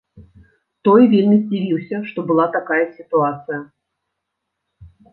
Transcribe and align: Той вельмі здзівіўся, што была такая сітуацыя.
Той 0.89 1.01
вельмі 1.11 1.37
здзівіўся, 1.43 2.01
што 2.09 2.19
была 2.33 2.49
такая 2.59 2.83
сітуацыя. 2.99 3.59